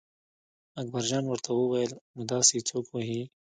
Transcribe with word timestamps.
اکبرجان 0.81 1.23
ورته 1.27 1.49
وویل 1.53 1.91
نو 2.15 2.21
داسې 2.31 2.51
یې 2.57 2.61
څوک 2.69 2.85
وهي. 2.89 3.21